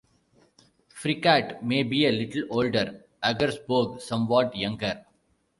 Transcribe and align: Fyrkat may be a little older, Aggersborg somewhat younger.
Fyrkat 0.89 1.61
may 1.63 1.83
be 1.83 2.07
a 2.07 2.11
little 2.11 2.41
older, 2.49 3.05
Aggersborg 3.21 4.01
somewhat 4.01 4.55
younger. 4.57 5.05